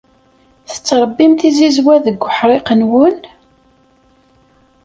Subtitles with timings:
[0.69, 3.17] Tettṛebbim tizizwa deg uḥṛiq-nwen?